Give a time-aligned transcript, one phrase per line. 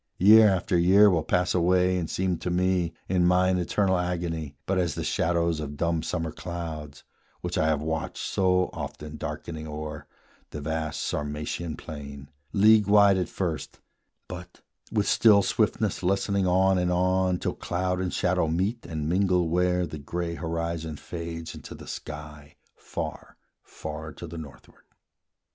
[0.17, 4.79] Year after year will pass away and seem To me, in mine eternal agony, But
[4.79, 7.03] as the shadows of dumb summer clouds,
[7.41, 10.07] Which I have watched so often darkening o'er
[10.49, 13.79] The vast Sarmatian plain, league wide at first,
[14.27, 14.61] But,
[14.91, 19.85] with still swiftness lessening on and on Till cloud and shadow meet and mingle where
[19.85, 24.81] The gray horizon fades into the sky, Far, far to the northward.